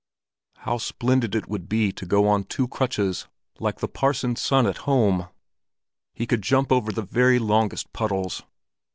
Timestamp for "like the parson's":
3.59-4.41